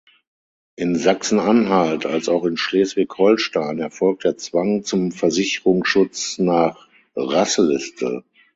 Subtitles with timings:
[0.77, 8.23] In Sachsen-Anhalt als auch in Schleswig-Holstein erfolgt der Zwang zum Versicherungsschutz nach Rasseliste.